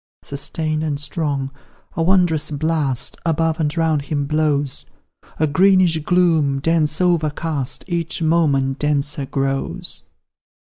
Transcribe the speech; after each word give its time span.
Sustain'd 0.23 0.81
and 0.81 0.99
strong, 0.99 1.51
a 1.95 2.01
wondrous 2.01 2.49
blast 2.49 3.17
Above 3.23 3.59
and 3.59 3.77
round 3.77 4.01
him 4.01 4.25
blows; 4.25 4.85
A 5.39 5.45
greenish 5.45 5.99
gloom, 5.99 6.57
dense 6.57 6.99
overcast, 6.99 7.83
Each 7.85 8.19
moment 8.19 8.79
denser 8.79 9.27
grows. 9.27 10.05